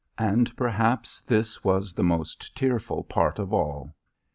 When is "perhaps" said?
0.57-1.21